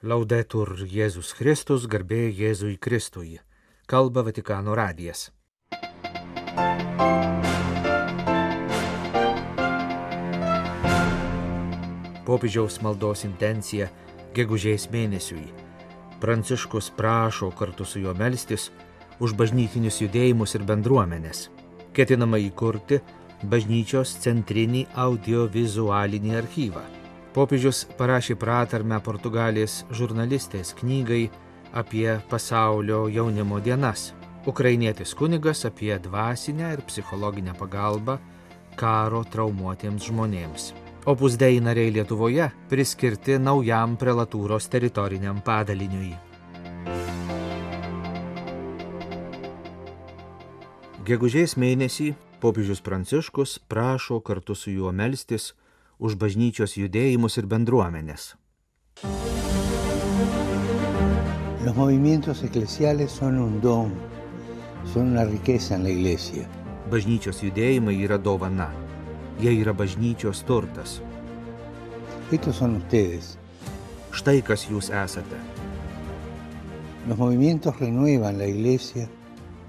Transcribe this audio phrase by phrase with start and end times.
[0.00, 3.34] Laudetur Jėzus Kristus, garbė Jėzui Kristui.
[3.84, 5.26] Kalba Vatikano radijas.
[12.24, 13.90] Popiežiaus maldos intencija
[14.32, 15.44] gegužės mėnesiui.
[16.24, 18.70] Pranciškus prašo kartu su juo melstis
[19.20, 21.50] už bažnytinius judėjimus ir bendruomenės.
[21.92, 23.02] Ketinama įkurti
[23.44, 26.99] bažnyčios centrinį audiovizualinį archyvą.
[27.30, 31.28] Popiežius parašė pratarmę Portugalės žurnalistės knygai
[31.70, 34.08] apie pasaulio jaunimo dienas.
[34.50, 38.16] Ukrainietis kunigas apie dvasinę ir psichologinę pagalbą
[38.74, 40.72] karo traumuotiems žmonėms.
[41.06, 46.10] Opus Dei nariai Lietuvoje priskirti naujam prelatūros teritoriniam padaliniui.
[51.06, 52.10] Gegužės mėnesį
[52.42, 55.52] popiežius Pranciškus prašo kartu su juo melstis
[56.00, 58.34] už bažnyčios judėjimus ir bendruomenės.
[61.60, 63.92] Los movimientos eclesiales son un don,
[64.92, 66.48] son una riqueza en la iglesia.
[66.90, 68.70] Bažnyčios judėjimai yra dovana,
[69.38, 71.02] jie yra bažnyčios turtas.
[72.32, 73.36] Estos son ustedes.
[74.16, 75.36] Štai kas jūs esate.
[77.08, 79.08] Los movimientos renuevan la iglesia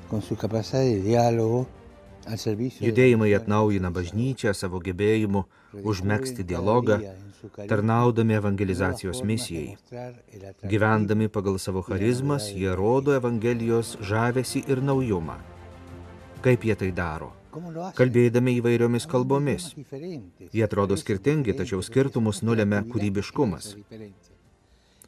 [0.09, 1.67] con su capacidad de diálogo
[2.25, 6.99] al servicio Judėjimai atnaujina bažnyčią savo gebėjimu užmėgsti dialogą,
[7.67, 9.77] tarnaudami evangelizacijos misijai.
[10.73, 15.37] Gyvendami pagal savo charizmas, jie rodo Evangelijos žavesi ir naujumą.
[16.41, 17.31] Kaip jie tai daro?
[17.97, 19.71] Kalbėdami įvairiomis kalbomis.
[20.51, 23.75] Jie atrodo skirtingi, tačiau skirtumus nulėmė kūrybiškumas.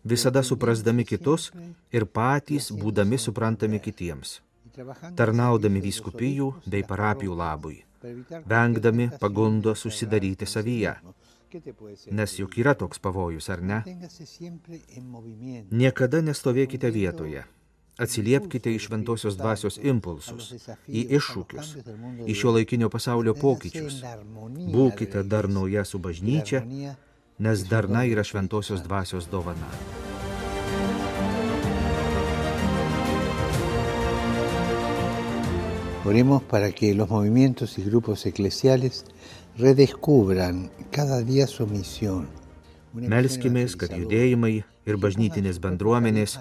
[0.04, 1.52] Visada suprasdami kitus
[1.96, 4.42] ir patys būdami suprantami kitiems.
[5.16, 7.78] Tarnaudami vyskupijų bei parapijų labui.
[8.46, 10.96] Vengdami pagundo susidaryti savyje.
[12.12, 13.82] Nes juk yra toks pavojus, ar ne?
[15.72, 17.44] Niekada nestovėkite vietoje.
[18.04, 20.48] Atsiliepkite į šventosios dvasios impulsus,
[20.90, 21.76] į iššūkius,
[22.26, 24.00] į šio laikinio pasaulio pokyčius.
[24.74, 26.64] Būkite darnoje su bažnyčia,
[27.38, 29.70] nes darna yra šventosios dvasios dovana.
[36.06, 39.06] Oremos para que los movimientos y grupos eclesiales
[39.58, 42.28] redescubran cada día su misión.
[42.94, 46.36] Melskimės, kad judėjimai ir bažnytinės bendruomenės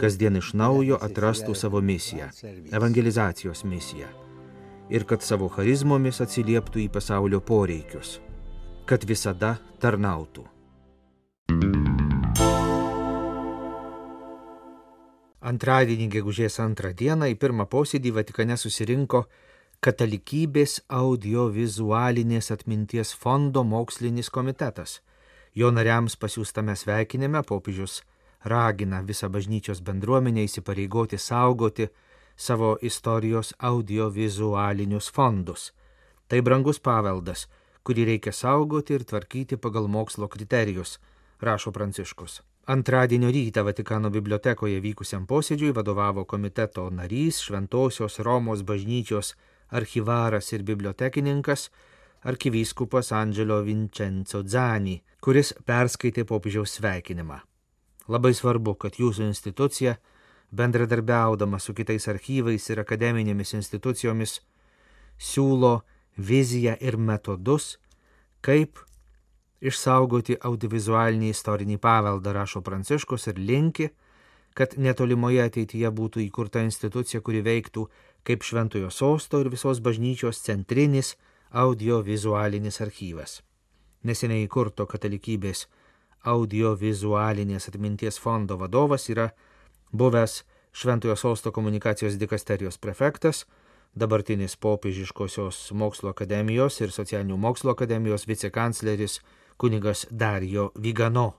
[0.00, 2.30] kasdien iš naujo atrastų savo misiją-
[2.78, 4.08] evangelizacijos misiją.
[4.88, 8.20] Ir kad savo charizmomis atsilieptų į pasaulio poreikius.
[8.86, 10.53] Kad visada tarnautų.
[15.44, 19.26] Antradienį gegužės antrą dieną į pirmą posėdį Vatikane susirinko
[19.84, 25.02] Katalikybės audiovizualinės atminties fondo mokslinis komitetas.
[25.52, 27.98] Jo nariams pasiūstame sveikinime popiežius
[28.54, 31.90] ragina visą bažnyčios bendruomenę įsipareigoti saugoti
[32.46, 35.72] savo istorijos audiovizualinius fondus.
[36.28, 37.44] Tai brangus paveldas,
[37.84, 40.98] kurį reikia saugoti ir tvarkyti pagal mokslo kriterijus,
[41.40, 42.40] rašo Pranciškus.
[42.66, 49.34] Antradienio rytą Vatikano bibliotekoje vykusiam posėdžiui vadovavo komiteto narys Šventojios Romos bažnyčios
[49.68, 51.66] archyvaras ir bibliotekininkas
[52.24, 57.36] arkivyskupas Andželio Vincenzo Zani, kuris perskaitė popiežiaus sveikinimą.
[58.08, 59.98] Labai svarbu, kad jūsų institucija,
[60.48, 64.38] bendradarbiaudama su kitais archyvais ir akademinėmis institucijomis,
[65.20, 65.82] siūlo
[66.16, 67.74] viziją ir metodus,
[68.40, 68.80] kaip
[69.60, 73.90] išsaugoti audiovizualinį istorinį paveldą, rašo Pranciškus ir linki,
[74.54, 77.88] kad netolimoje ateityje būtų įkurta institucija, kuri veiktų
[78.24, 81.14] kaip Šventojo sosto ir visos bažnyčios centrinis
[81.50, 83.40] audiovizualinis archyvas.
[84.04, 85.66] Neseniai įkurto katalikybės
[86.24, 89.30] audiovizualinės atminties fondo vadovas yra
[89.92, 90.42] buvęs
[90.74, 93.44] Šventojo sosto komunikacijos dikasterijos prefektas,
[93.94, 99.20] dabartinis popiežiškosios mokslo akademijos ir socialinių mokslo akademijos vicekancleris
[99.56, 101.32] kunigas Dario Vigano.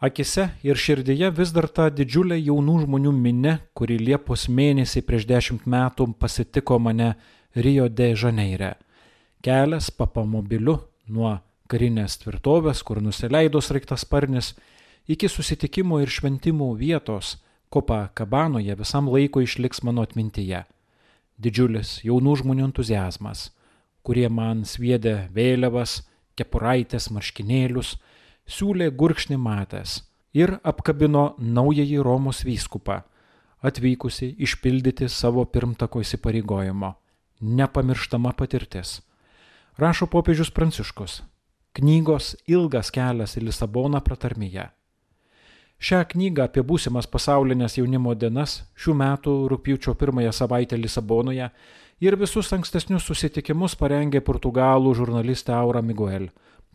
[0.00, 5.66] Akise ir širdyje vis dar ta didžiulė jaunų žmonių minė, kuri Liepos mėnesį prieš dešimt
[5.68, 7.10] metų pasitiko mane
[7.54, 8.74] Rio de Žaneire.
[9.44, 10.78] Kelias papamobiliu
[11.08, 11.34] nuo
[11.68, 14.54] karinės tvirtovės, kur nusileido sraigtas sparnis,
[15.04, 17.36] iki susitikimo ir šventimų vietos
[17.70, 20.64] Kopa Kabanoje visam laikui išliks mano atmintyje.
[21.38, 23.50] Didžiulis jaunų žmonių entuzijazmas,
[24.02, 26.00] kurie man sviedė vėliavas,
[26.38, 27.96] kepuraitės, marškinėlius,
[28.48, 30.00] siūlė gurkšnį matęs
[30.36, 33.00] ir apkabino naująjį Romos vyskupą,
[33.62, 36.94] atvykusi išpildyti savo pirmtako įsipareigojimo.
[37.40, 39.00] Nepamirštama patirtis.
[39.78, 41.22] Rašo popiežius Pranciškus.
[41.72, 44.66] knygos Ilgas kelias į Lisaboną pratarmyje.
[45.80, 51.46] Šią knygą apie būsimas pasaulinės jaunimo dienas šių metų rūpiučio pirmąją savaitę Lisabonoje
[52.00, 56.30] ir visus ankstesnius susitikimus parengė portugalų žurnalistė Aura Miguel,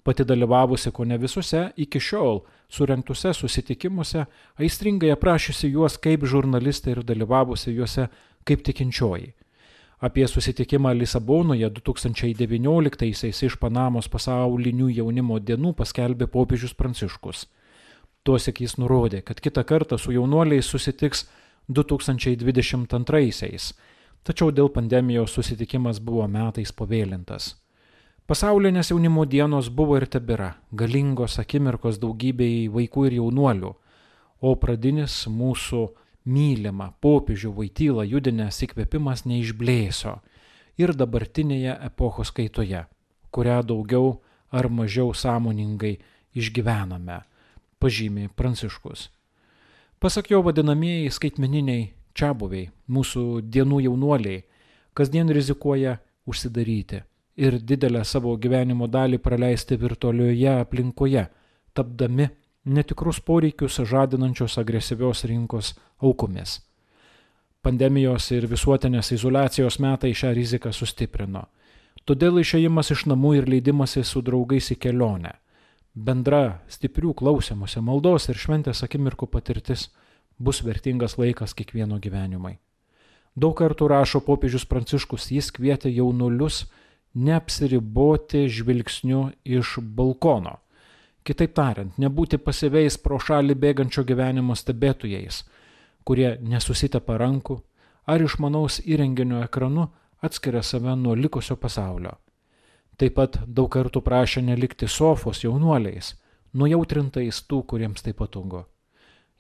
[0.06, 4.26] pati dalyvavusi ko ne visuose iki šiol surenktuse susitikimuose,
[4.62, 8.08] aistringai aprašysi juos kaip žurnalistė ir dalyvavusi juose
[8.46, 9.34] kaip tikinčioji.
[10.06, 17.48] Apie susitikimą Lisabonoje 2019-aisiais iš Panamos pasaulinių jaunimo dienų paskelbė popiežius Pranciškus.
[18.26, 21.26] Tuosik jis nurodė, kad kitą kartą su jaunuoliais susitiks
[21.72, 23.74] 2022-aisiais,
[24.26, 27.54] tačiau dėl pandemijos susitikimas buvo metais pavėlintas.
[28.26, 33.70] Pasaulinės jaunimo dienos buvo ir tebėra galingos akimirkos daugybei vaikų ir jaunuolių,
[34.42, 35.84] o pradinis mūsų
[36.26, 40.18] mylima popiežių vaitylą judinęs įkvėpimas neišblėso
[40.82, 42.88] ir dabartinėje epochos kaitoje,
[43.30, 44.16] kurią daugiau
[44.50, 46.00] ar mažiau sąmoningai
[46.34, 47.22] išgyvename
[47.80, 49.10] pažymė Pranciškus.
[50.00, 54.44] Pasak jo vadinamieji skaitmeniniai čia buviai, mūsų dienų jaunuoliai,
[54.96, 57.02] kasdien rizikuoja užsidaryti
[57.36, 61.26] ir didelę savo gyvenimo dalį praleisti virtualioje aplinkoje,
[61.76, 62.30] tapdami
[62.66, 66.62] netikrus poreikius žadinančios agresyvios rinkos aukomis.
[67.62, 71.48] Pandemijos ir visuotinės izolacijos metai šią riziką sustiprino.
[72.06, 75.34] Todėl išėjimas iš namų ir leidimasis su draugais į kelionę
[75.96, 79.88] bendra stiprių klausimuose, maldos ir šventės akimirkų patirtis
[80.38, 82.58] bus vertingas laikas kiekvieno gyvenimai.
[83.36, 86.66] Daug kartų rašo popiežius Pranciškus, jis kvietė jaunulius
[87.16, 90.60] neapsiriboti žvilgsniu iš balkono.
[91.26, 95.42] Kitaip tariant, nebūti pasiveis pro šalį bėgančio gyvenimo stebėtojais,
[96.06, 97.58] kurie nesusitepa rankų
[98.06, 99.90] ar išmanaus įrenginio ekranu
[100.22, 102.14] atskiria save nuo likusio pasaulio.
[102.96, 106.14] Taip pat daug kartų prašė nelikti sofos jaunuoliais,
[106.54, 108.64] nujautrintais tų, kuriems tai patogu.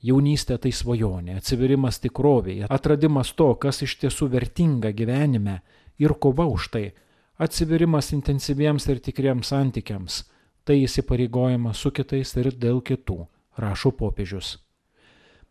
[0.06, 5.62] Jaunystė tai svajonė, atsiverimas tikroviai, atradimas to, kas iš tiesų vertinga gyvenime
[6.02, 6.84] ir kova už tai,
[7.42, 10.20] atsiverimas intensyviems ir tikriems santykiams,
[10.66, 13.18] tai įsipareigojimas su kitais ir dėl kitų,
[13.58, 14.60] rašo popiežius.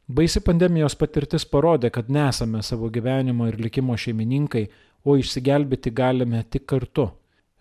[0.07, 4.67] Baisi pandemijos patirtis parodė, kad nesame savo gyvenimo ir likimo šeimininkai,
[5.05, 7.09] o išsigelbėti galime tik kartu.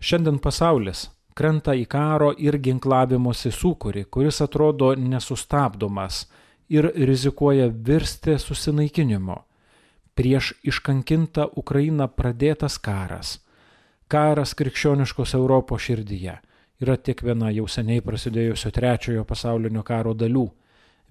[0.03, 6.25] Šiandien pasaulis krenta į karo ir ginklavimosi sūkurį, kuris atrodo nesustabdomas
[6.73, 9.35] ir rizikuoja virsti susinaikinimu.
[10.17, 13.37] Prieš iškankintą Ukrainą pradėtas karas.
[14.07, 16.35] Karas krikščioniškos Europos širdyje
[16.83, 20.49] yra tik viena jau seniai prasidėjusio trečiojo pasaulinio karo dalių.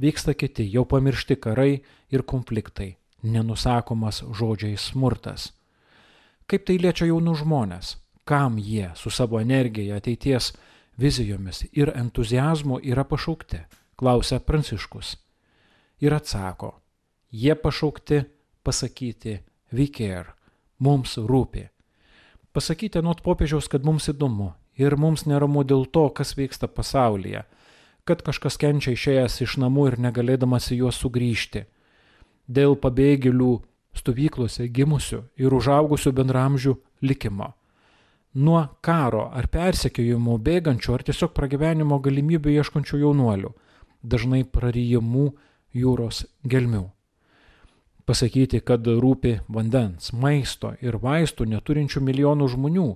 [0.02, 1.80] Vyksta kiti jau pamiršti karai
[2.10, 5.50] ir konfliktai, nenusakomas žodžiais smurtas.
[6.46, 7.96] Kaip tai liečia jaunų žmonės?
[8.24, 10.52] kam jie su savo energija, ateities
[10.96, 13.58] vizijomis ir entuzijazmu yra pašaukti,
[13.96, 15.16] klausia Pranciškus.
[16.02, 16.72] Ir atsako,
[17.30, 18.24] jie pašaukti
[18.66, 19.38] pasakyti
[19.72, 20.32] viker,
[20.82, 21.68] mums rūpi.
[22.52, 27.44] Pasakyti nuot popiežiaus, kad mums įdomu ir mums neramu dėl to, kas vyksta pasaulyje,
[28.04, 31.64] kad kažkas kenčia išėjęs iš namų ir negalėdamas į juos sugrįžti,
[32.50, 33.54] dėl pabėgėlių
[33.96, 36.76] stovyklose gimusių ir užaugusių bendramžių
[37.06, 37.52] likimo
[38.34, 43.52] nuo karo ar persekiojimų bėgančių ar tiesiog pragyvenimo galimybių ieškančių jaunuolių,
[44.02, 45.26] dažnai prarijimų
[45.74, 46.88] jūros gelmių.
[48.06, 52.88] Pasakyti, kad rūpi vandens, maisto ir vaistų neturinčių milijonų žmonių,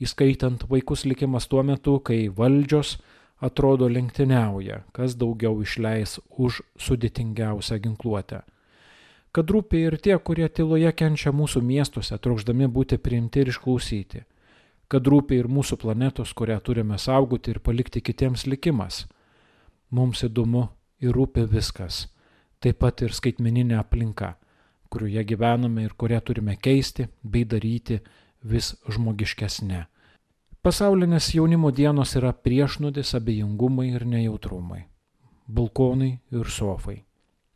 [0.00, 2.96] įskaitant vaikus likimas tuo metu, kai valdžios
[3.40, 8.40] atrodo lenktyniauja, kas daugiau išleis už sudėtingiausią ginkluotę.
[9.36, 14.24] Kad rūpi ir tie, kurie tyloje kenčia mūsų miestuose, trokšdami būti priimti ir išklausyti
[14.88, 19.04] kad rūpi ir mūsų planetos, kurią turime saugoti ir palikti kitiems likimas.
[19.90, 20.68] Mums įdomu
[21.02, 22.06] ir rūpi viskas,
[22.60, 24.34] taip pat ir skaitmeninė aplinka,
[24.90, 28.00] kurioje gyvename ir kurią turime keisti bei daryti
[28.42, 29.84] vis žmogiškesnė.
[30.62, 34.86] Pasaulinės jaunimo dienos yra priešnudis abejingumai ir nejautrumai.
[35.46, 37.04] Balkonai ir sofai.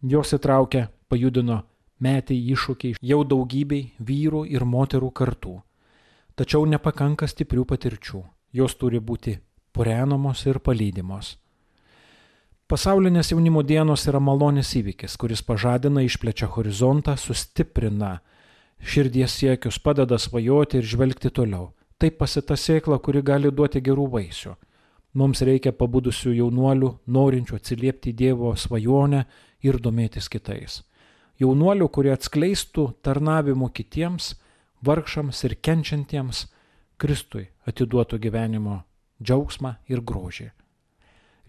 [0.02, 1.64] Jos įtraukia, pajudino
[1.98, 5.56] metai iššūkiai jau daugybei vyrų ir moterų kartų
[6.40, 8.22] Tačiau nepakanka stiprių patirčių,
[8.56, 9.34] jos turi būti
[9.76, 11.34] purenamos ir palydimos.
[12.70, 18.20] Pasaulinės jaunimo dienos yra malonės įvykis, kuris pažadina, išplečia horizontą, sustiprina
[18.78, 21.72] širdies siekius, padeda svajoti ir žvelgti toliau.
[21.98, 24.52] Tai pasita sėkla, kuri gali duoti gerų vaisių.
[25.18, 29.24] Mums reikia pabudusių jaunuolių, norinčių atsiliepti Dievo svajonę
[29.66, 30.84] ir domėtis kitais.
[31.42, 34.36] Jaunuolių, kurie atskleistų tarnavimo kitiems,
[34.86, 36.46] vargšams ir kenčiantiems
[37.02, 38.84] Kristui atiduoto gyvenimo
[39.18, 40.52] džiaugsmą ir grožį.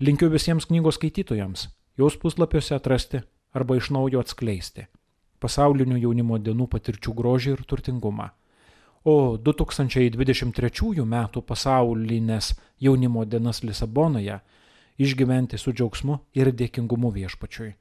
[0.02, 1.68] Linkiu visiems knygos skaitytojams
[1.98, 3.20] jos puslapiuose atrasti
[3.54, 4.88] arba iš naujo atskleisti
[5.44, 8.32] pasaulinių jaunimo dienų patirčių grožį ir turtingumą.
[9.06, 11.16] O 2023 m.
[11.46, 14.40] pasaulinės jaunimo dienas Lisabonoje
[14.98, 17.76] išgyventi su džiaugsmu ir dėkingumu viešpačiui.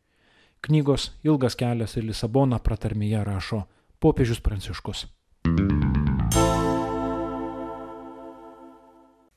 [0.60, 3.62] Knygos Ilgas kelias į Lisaboną pratarmėje rašo
[3.98, 5.06] popiežius Pranciškus.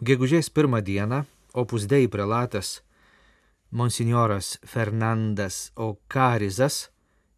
[0.04, 1.24] Gegužės pirmą dieną
[1.54, 2.82] opus dei prelatas
[3.70, 6.90] monsinjoras Fernandas Okarizas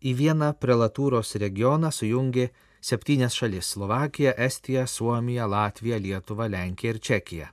[0.04, 2.50] į vieną prelatūros regioną sujungė
[2.82, 7.48] septynias šalis- Slovakiją, Estiją, Suomiją, Latviją, Lietuvą, Lenkiją ir Čekiją.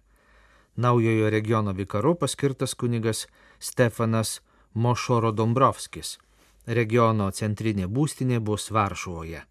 [0.77, 3.27] Naujojo regiono vikaru paskirtas kunigas
[3.59, 4.41] Stefanas
[4.75, 6.19] Mošoro Dombrovskis.
[6.67, 9.43] Regiono centrinė būstinė bus Varšuvoje.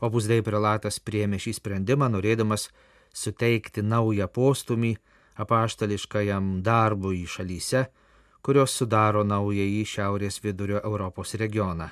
[0.00, 2.68] Opusdei prelatas priėmė šį sprendimą, norėdamas
[3.12, 4.96] suteikti naują postumį
[5.38, 7.86] apaštališkajam darbui šalyse,
[8.42, 11.88] kurios sudaro naująjį Šiaurės vidurio Europos regioną.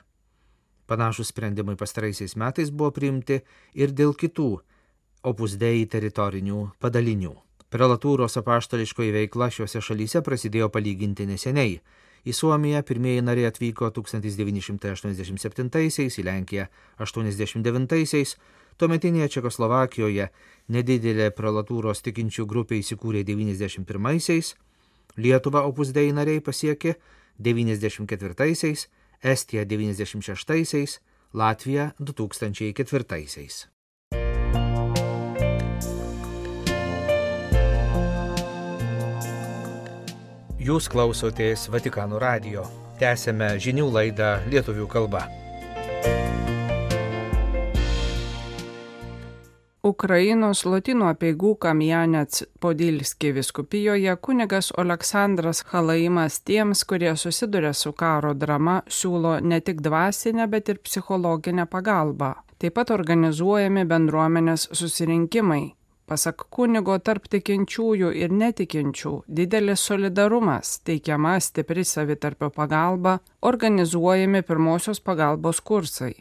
[0.86, 3.40] Panašus sprendimai pastaraisiais metais buvo priimti
[3.74, 4.60] ir dėl kitų
[5.26, 7.34] opusdėjai teritorinių padalinių.
[7.70, 11.80] Prelatūros apaštališkoji veikla šiuose šalyse prasidėjo palyginti neseniai.
[12.26, 16.66] Į Suomiją pirmieji nariai atvyko 1987-aisiais, į Lenkiją
[17.02, 18.36] 89-aisiais,
[18.80, 20.28] tuometinėje Čekoslovakijoje
[20.72, 24.54] nedidelė prelatūros tikinčių grupė įsikūrė 91-aisiais,
[25.16, 26.96] Lietuvą opus dei nariai pasiekė
[27.40, 28.88] 94-aisiais,
[29.24, 30.98] Estija 96-aisiais,
[31.32, 33.64] Latvija 2004-aisiais.
[40.66, 42.66] Jūs klausotės Vatikanų radio.
[42.98, 45.45] Tęsėme žinių laidą lietuvių kalba.
[49.86, 58.80] Ukrainos Lotynų apieigų Kamjanets Podilski viskupijoje kunigas Aleksandras Halaimas tiems, kurie susiduria su karo drama,
[58.88, 62.32] siūlo ne tik dvasinę, bet ir psichologinę pagalbą.
[62.58, 65.62] Taip pat organizuojami bendruomenės susirinkimai.
[66.10, 75.62] Pasak kunigo tarp tikinčiųjų ir netikinčių didelis solidarumas, teikiama stipri savitarpio pagalba, organizuojami pirmosios pagalbos
[75.62, 76.16] kursai.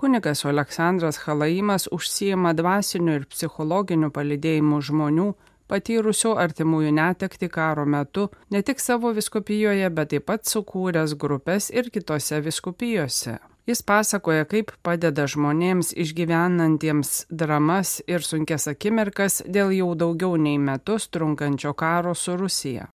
[0.00, 5.26] Kunigas Aleksandras Halaimas užsijima dvasiniu ir psichologiniu palidėjimu žmonių,
[5.68, 11.90] patyrusių artimųjų netekti karo metu ne tik savo viskupijoje, bet taip pat sukūręs grupės ir
[11.92, 13.34] kitose viskupijose.
[13.68, 21.10] Jis pasakoja, kaip padeda žmonėms išgyvenantiems dramas ir sunkes akimirkas dėl jau daugiau nei metus
[21.12, 22.88] trunkančio karo su Rusija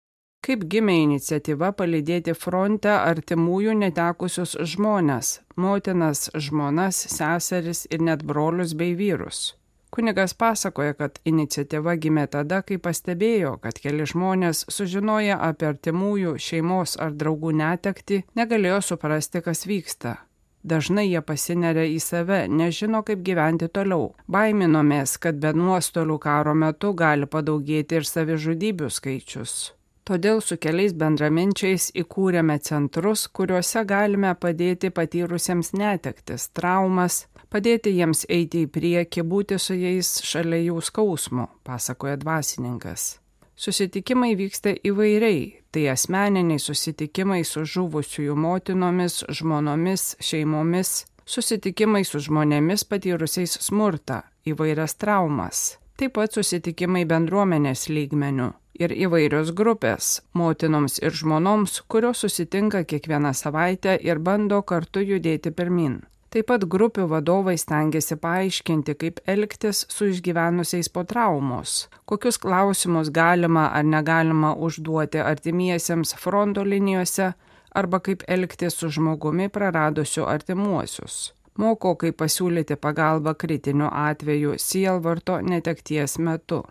[0.44, 8.94] kaip gimė iniciatyva palydėti fronte artimųjų netekusius žmonės- motinas, žmonas, seseris ir net brolius bei
[8.94, 9.54] vyrus.
[9.94, 16.96] Kunigas pasakoja, kad iniciatyva gimė tada, kai pastebėjo, kad keli žmonės sužinoję apie artimųjų šeimos
[16.98, 20.16] ar draugų netekti negalėjo suprasti, kas vyksta.
[20.64, 24.14] Dažnai jie pasineria į save, nežino, kaip gyventi toliau.
[24.26, 29.72] Baiminomės, kad be nuostolių karo metu gali padaugėti ir savižudybių skaičius.
[30.04, 38.66] Todėl su keliais bendraminčiais įkūrėme centrus, kuriuose galime padėti patyrusiems netektis, traumas, padėti jiems eiti
[38.66, 43.14] į priekį, būti su jais šalia jų skausmo, pasakoja dvasininkas.
[43.56, 53.56] Susitikimai vyksta įvairiai- tai asmeniniai susitikimai su žuvusiųjų motinomis, žmonomis, šeimomis, susitikimai su žmonėmis patyrusiais
[53.56, 62.18] smurtą, įvairias traumas, taip pat susitikimai bendruomenės lygmenių ir įvairios grupės- motinoms ir žmonoms, kurios
[62.24, 66.02] susitinka kiekvieną savaitę ir bando kartu judėti pirmin.
[66.34, 73.68] Taip pat grupių vadovai stengiasi paaiškinti, kaip elgtis su išgyvenusiais po traumos, kokius klausimus galima
[73.72, 77.34] ar negalima užduoti artimiesiems fronto linijose
[77.70, 81.32] arba kaip elgtis su žmogumi praradusiu artimuosius.
[81.56, 86.64] Moko, kaip pasiūlyti pagalbą kritiniu atveju sielvarto netekties metu.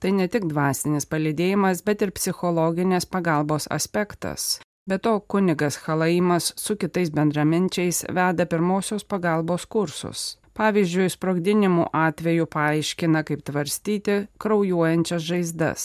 [0.00, 4.58] Tai ne tik dvasinis palidėjimas, bet ir psichologinės pagalbos aspektas.
[4.88, 10.22] Be to, kunigas Halaimas su kitais bendraminčiais veda pirmosios pagalbos kursus.
[10.56, 15.84] Pavyzdžiui, sprogdinimų atveju paaiškina, kaip tvarstyti kraujuojančias žaizdas.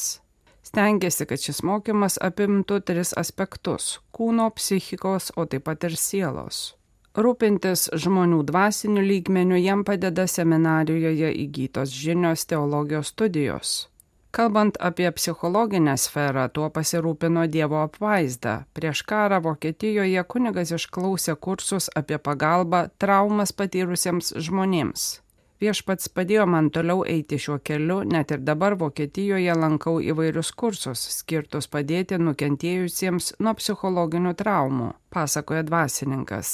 [0.66, 6.76] Stengiasi, kad šis mokymas apimtų tris aspektus- kūno, psichikos, o taip pat ir sielos.
[7.16, 13.88] Rūpintis žmonių dvasiniu lygmeniu jam padeda seminarijoje įgytos žinios teologijos studijos.
[14.36, 18.56] Kalbant apie psichologinę sferą, tuo pasirūpino Dievo apvaizda.
[18.76, 25.06] Prieš karą Vokietijoje kunigas išklausė kursus apie pagalbą traumas patyrusiems žmonėms.
[25.64, 31.72] Viešpats padėjo man toliau eiti šiuo keliu, net ir dabar Vokietijoje lankau įvairius kursus, skirtus
[31.72, 36.54] padėti nukentėjusiems nuo psichologinių traumų, pasakoja dvasininkas.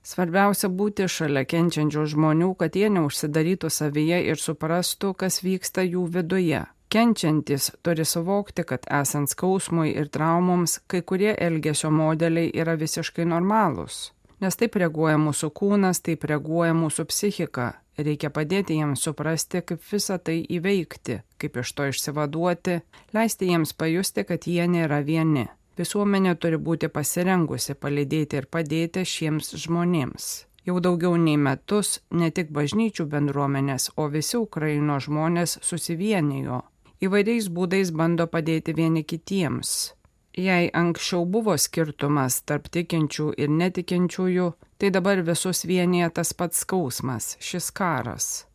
[0.00, 6.64] Svarbiausia būti šalia kenčiančių žmonių, kad jie neužsidarytų savyje ir suprastų, kas vyksta jų viduje.
[6.90, 13.98] Kenčiantis turi suvokti, kad esant skausmui ir traumoms, kai kurie elgesio modeliai yra visiškai normalūs.
[14.42, 17.66] Nes taip reaguoja mūsų kūnas, taip reaguoja mūsų psichika.
[17.98, 22.80] Reikia padėti jiems suprasti, kaip visą tai įveikti, kaip iš to išsivaduoti,
[23.14, 25.46] leisti jiems pajusti, kad jie nėra vieni.
[25.78, 30.30] Visuomenė turi būti pasirengusi palydėti ir padėti šiems žmonėms.
[30.66, 36.64] Jau daugiau nei metus ne tik bažnyčių bendruomenės, o visi Ukraino žmonės susivienijo
[37.00, 39.94] įvairiais būdais bando padėti vieni kitiems.
[40.36, 47.36] Jei anksčiau buvo skirtumas tarp tikinčių ir netikinčiųjų, tai dabar visus vienyje tas pats skausmas-
[47.48, 48.46] šis karas.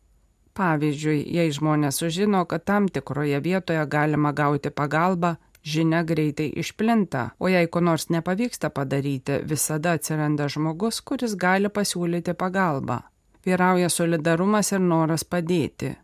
[0.56, 7.48] Pavyzdžiui, jei žmonės sužino, kad tam tikroje vietoje galima gauti pagalbą, žinia greitai išplinta, o
[7.48, 13.02] jei ko nors nepavyksta padaryti, visada atsiranda žmogus, kuris gali pasiūlyti pagalbą.
[13.44, 15.96] Vyrauja solidarumas ir noras padėti.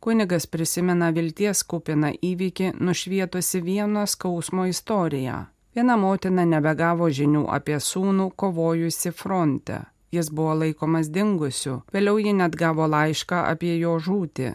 [0.00, 5.34] Kunigas prisimena vilties kupiną įvykį nušvietusi vieno skausmo istoriją.
[5.76, 9.82] Viena motina nebegavo žinių apie sūnų kovojusi fronte.
[10.10, 14.54] Jis buvo laikomas dingusiu, vėliau ji net gavo laišką apie jo žūtį.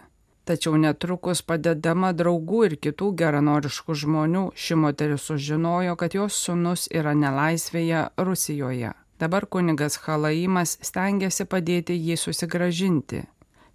[0.49, 7.13] Tačiau netrukus padedama draugų ir kitų geranoriškų žmonių, ši moteris sužinojo, kad jos sunus yra
[7.13, 8.91] nelaisvėje Rusijoje.
[9.21, 13.23] Dabar kunigas Halaimas stengiasi padėti jį susigražinti.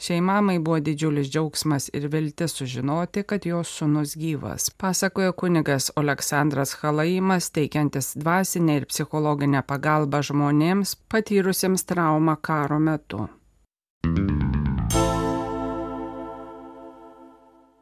[0.01, 6.73] Šiai mamai buvo didžiulis džiaugsmas ir viltis sužinoti, kad jos sunus gyvas, pasakojo kunigas Aleksandras
[6.81, 13.29] Halaimas, teikiantis dvasinę ir psichologinę pagalbą žmonėms patyrusiems traumą karo metu.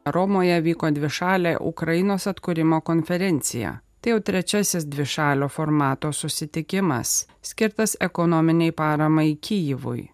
[0.05, 3.77] Romoje vyko dvišalė Ukrainos atkūrimo konferencija.
[4.01, 10.09] Tai jau trečiasis dvišalio formato susitikimas, skirtas ekonominiai paramai Kyivui.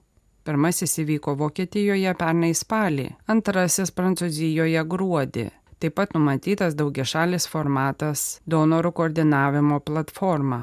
[0.45, 5.45] Pirmasis įvyko Vokietijoje pernai spalį, antrasis Prancūzijoje gruodį.
[5.81, 10.59] Taip pat numatytas daugiašalis formatas donorų koordinavimo platforma.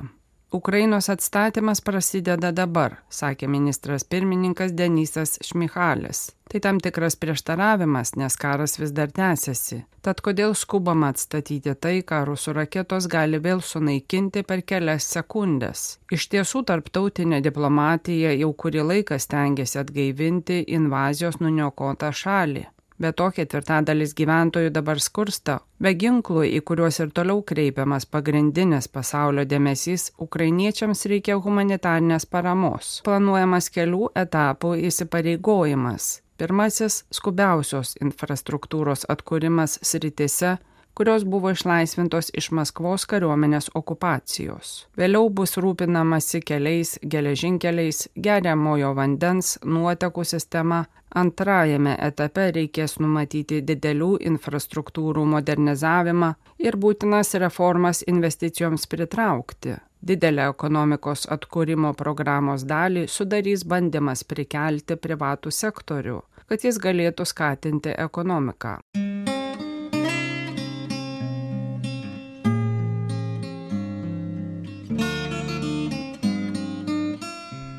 [0.52, 6.26] Ukrainos atstatymas prasideda dabar, sakė ministras pirmininkas Denisas Šmichalis.
[6.52, 9.78] Tai tam tikras prieštaravimas, nes karas vis dar tęsiasi.
[10.04, 15.86] Tad kodėl skubama atstatyti tai, ką rusų raketos gali vėl sunaikinti per kelias sekundės?
[16.12, 22.66] Iš tiesų, tarptautinė diplomatija jau kurį laiką stengiasi atgaivinti invazijos nuniokotą šalį.
[23.02, 25.56] Be to ketvirtadalis gyventojų dabar skursta.
[25.82, 33.00] Be ginklų, į kuriuos ir toliau kreipiamas pagrindinis pasaulio dėmesys, ukrainiečiams reikia humanitarnės paramos.
[33.08, 36.20] Planuojamas kelių etapų įsipareigojimas.
[36.38, 40.58] Pirmasis- skubiausios infrastruktūros atkūrimas sritise,
[40.94, 44.72] kurios buvo išlaisvintos iš Maskvos kariuomenės okupacijos.
[44.98, 50.84] Vėliau bus rūpinamasi keliais, geležinkeliais, geriamojo vandens, nuotekų sistema.
[51.12, 56.30] Antrajame etape reikės numatyti didelių infrastruktūrų modernizavimą
[56.64, 59.76] ir būtinas reformas investicijoms pritraukti.
[60.02, 68.78] Didelę ekonomikos atkūrimo programos dalį sudarys bandymas prikelti privatų sektorių, kad jis galėtų skatinti ekonomiką.